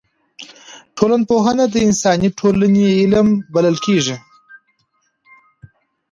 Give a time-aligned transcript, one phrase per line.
[0.97, 4.15] ټولنپوهنه د انساني ټولني علم بلل کیږي.